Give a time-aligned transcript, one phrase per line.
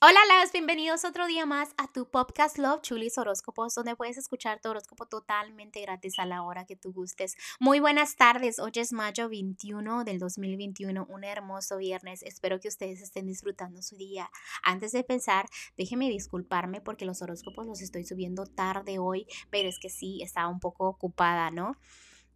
[0.00, 4.60] Hola, las bienvenidos otro día más a tu podcast Love Chulis Horóscopos, donde puedes escuchar
[4.60, 7.34] tu horóscopo totalmente gratis a la hora que tú gustes.
[7.58, 12.22] Muy buenas tardes, hoy es mayo 21 del 2021, un hermoso viernes.
[12.22, 14.30] Espero que ustedes estén disfrutando su día.
[14.62, 19.80] Antes de empezar, déjenme disculparme porque los horóscopos los estoy subiendo tarde hoy, pero es
[19.80, 21.76] que sí, estaba un poco ocupada, ¿no?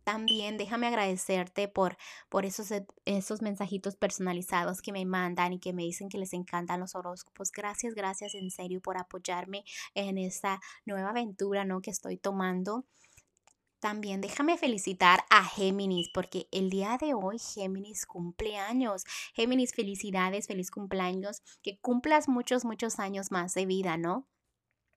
[0.04, 1.96] También déjame agradecerte por,
[2.28, 6.32] por esos, e, esos mensajitos personalizados que me mandan y que me dicen que les
[6.32, 7.52] encantan los horóscopos.
[7.52, 11.80] Gracias, gracias en serio por apoyarme en esta nueva aventura ¿no?
[11.80, 12.84] que estoy tomando.
[13.82, 19.02] También déjame felicitar a Géminis porque el día de hoy Géminis cumple años.
[19.34, 24.29] Géminis, felicidades, feliz cumpleaños, que cumplas muchos, muchos años más de vida, ¿no?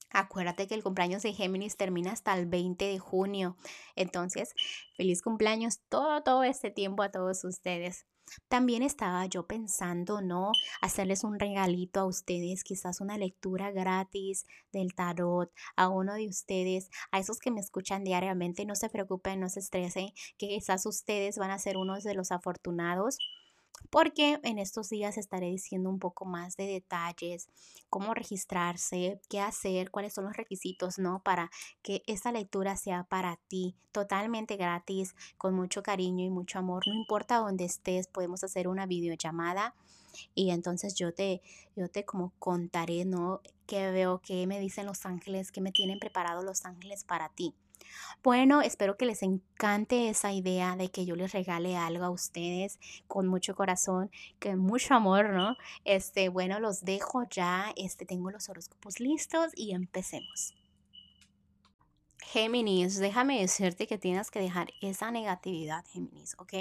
[0.10, 3.58] Acuérdate que el cumpleaños de Géminis termina hasta el 20 de junio.
[3.96, 4.54] Entonces,
[4.96, 8.06] feliz cumpleaños todo, todo este tiempo a todos ustedes.
[8.48, 10.52] También estaba yo pensando, ¿no?
[10.82, 16.90] Hacerles un regalito a ustedes, quizás una lectura gratis del tarot a uno de ustedes,
[17.12, 18.66] a esos que me escuchan diariamente.
[18.66, 22.32] No se preocupen, no se estresen, que quizás ustedes van a ser unos de los
[22.32, 23.18] afortunados
[23.90, 27.50] porque en estos días estaré diciendo un poco más de detalles,
[27.90, 31.22] cómo registrarse, qué hacer, cuáles son los requisitos, ¿no?
[31.24, 31.50] Para
[31.82, 36.84] que esta lectura sea para ti, totalmente gratis, con mucho cariño y mucho amor.
[36.88, 39.76] No importa dónde estés, podemos hacer una videollamada
[40.34, 41.42] y entonces yo te,
[41.76, 43.42] yo te como contaré, ¿no?
[43.68, 47.54] Qué veo, qué me dicen los ángeles, qué me tienen preparado los ángeles para ti.
[48.24, 52.80] Bueno, espero que les encante esa idea de que yo les regale algo a ustedes
[53.08, 54.10] con mucho corazón,
[54.42, 55.56] con mucho amor, ¿no?
[55.84, 60.56] Este, bueno, los dejo ya, este, tengo los horóscopos listos y empecemos.
[62.36, 66.54] Géminis, déjame decirte que tienes que dejar esa negatividad, Géminis, ¿ok?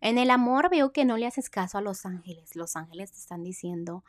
[0.00, 2.54] En el amor veo que no le haces caso a los ángeles.
[2.54, 4.04] Los ángeles te están diciendo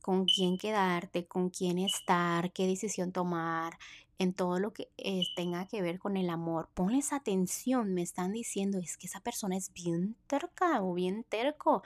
[0.00, 3.78] con quién quedarte, con quién estar, qué decisión tomar,
[4.18, 6.68] en todo lo que eh, tenga que ver con el amor.
[6.74, 11.82] Ponles atención, me están diciendo, es que esa persona es bien terca o bien terco.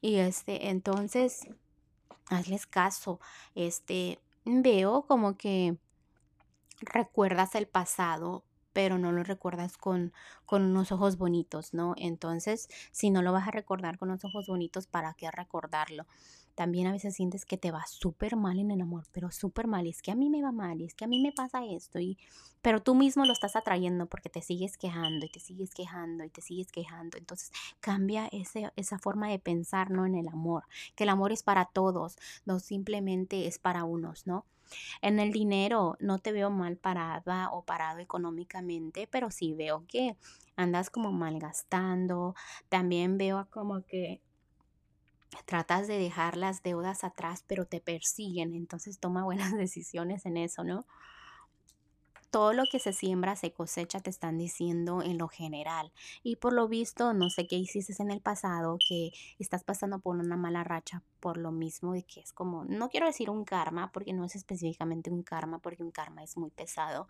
[0.00, 1.46] Y este, entonces,
[2.28, 3.20] hazles caso.
[3.54, 5.76] Este, veo como que
[6.80, 10.12] recuerdas el pasado, pero no lo recuerdas con,
[10.44, 11.94] con unos ojos bonitos, ¿no?
[11.96, 16.04] Entonces, si no lo vas a recordar con los ojos bonitos, ¿para qué recordarlo?
[16.54, 19.86] También a veces sientes que te va súper mal en el amor, pero súper mal.
[19.86, 21.98] Es que a mí me va mal, es que a mí me pasa esto.
[21.98, 22.18] Y,
[22.62, 26.30] pero tú mismo lo estás atrayendo porque te sigues quejando y te sigues quejando y
[26.30, 27.18] te sigues quejando.
[27.18, 30.06] Entonces cambia ese, esa forma de pensar, ¿no?
[30.06, 30.64] En el amor.
[30.94, 34.44] Que el amor es para todos, no simplemente es para unos, ¿no?
[35.02, 38.63] En el dinero no te veo mal parada o parado económicamente,
[39.10, 40.16] pero sí veo que
[40.56, 42.34] andas como malgastando.
[42.68, 44.20] También veo como que
[45.46, 50.64] tratas de dejar las deudas atrás, pero te persiguen, entonces toma buenas decisiones en eso,
[50.64, 50.86] ¿no?
[52.34, 55.92] Todo lo que se siembra se cosecha, te están diciendo en lo general.
[56.24, 60.16] Y por lo visto, no sé qué hiciste en el pasado, que estás pasando por
[60.16, 63.92] una mala racha por lo mismo de que es como, no quiero decir un karma,
[63.92, 67.06] porque no es específicamente un karma, porque un karma es muy pesado.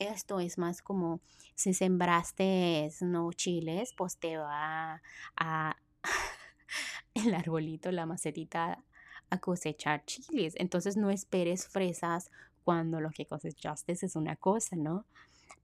[0.00, 1.20] Esto es más como
[1.54, 5.00] si sembraste no chiles, pues te va
[5.36, 5.76] a
[7.14, 8.82] el arbolito, la macetita
[9.30, 10.54] a cosechar chiles.
[10.56, 12.32] Entonces no esperes fresas
[12.66, 15.04] cuando lo que cosechaste es una cosa, ¿no?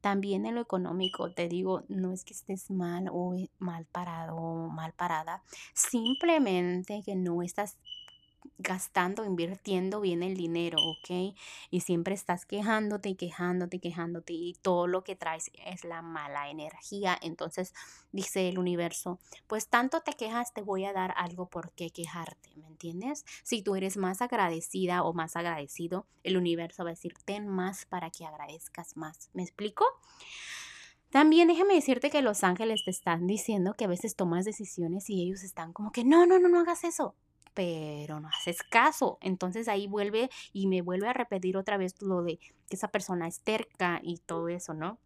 [0.01, 4.69] También en lo económico, te digo, no es que estés mal o mal parado o
[4.69, 5.43] mal parada,
[5.75, 7.77] simplemente que no estás
[8.63, 11.35] gastando, invirtiendo bien el dinero, ¿ok?
[11.71, 17.19] Y siempre estás quejándote quejándote quejándote y todo lo que traes es la mala energía.
[17.21, 17.75] Entonces
[18.13, 22.51] dice el universo, pues tanto te quejas, te voy a dar algo por qué quejarte,
[22.57, 23.25] ¿me entiendes?
[23.43, 27.87] Si tú eres más agradecida o más agradecido, el universo va a decir, ten más
[27.87, 29.31] para que agradezcas más.
[29.33, 29.85] ¿Me explico?
[31.11, 35.23] También déjame decirte que los ángeles te están diciendo que a veces tomas decisiones y
[35.23, 37.15] ellos están como que no, no, no, no hagas eso
[37.55, 39.19] pero no haces caso.
[39.21, 43.29] Entonces ahí vuelve y me vuelve a repetir otra vez lo de que esa persona
[43.29, 44.99] es terca y todo eso, ¿no?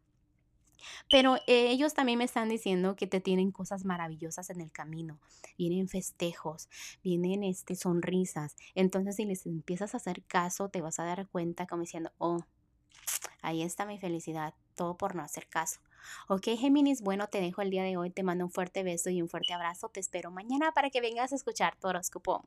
[1.10, 5.18] Pero ellos también me están diciendo que te tienen cosas maravillosas en el camino.
[5.58, 6.68] Vienen festejos,
[7.02, 8.56] vienen este, sonrisas.
[8.74, 12.38] Entonces, si les empiezas a hacer caso, te vas a dar cuenta como diciendo, oh,
[13.42, 15.80] ahí está mi felicidad, todo por no hacer caso.
[16.28, 19.22] Ok, Géminis, bueno, te dejo el día de hoy, te mando un fuerte beso y
[19.22, 22.44] un fuerte abrazo, te espero mañana para que vengas a escuchar tu horóscopo.